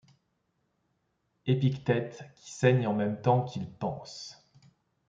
Epictète 1.45 2.23
qui 2.35 2.51
saigne 2.53 2.87
en 2.87 2.93
même 2.95 3.21
temps 3.21 3.43
qu'il 3.43 3.71
pense? 3.71 4.49